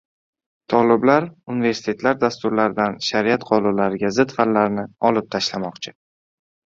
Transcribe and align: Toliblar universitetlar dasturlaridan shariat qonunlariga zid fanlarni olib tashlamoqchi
Toliblar 0.73 1.27
universitetlar 1.55 2.17
dasturlaridan 2.25 2.97
shariat 3.09 3.47
qonunlariga 3.53 4.11
zid 4.21 4.35
fanlarni 4.39 4.87
olib 5.11 5.29
tashlamoqchi 5.37 5.95